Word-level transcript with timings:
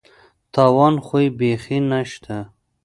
تاوان 0.53 0.95
خو 1.05 1.15
یې 1.23 1.29
بېخي 1.39 1.77
نشته. 1.91 2.37